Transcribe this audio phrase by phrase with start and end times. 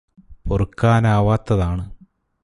[0.47, 1.83] പൊറുക്കാനാവത്തതാണ്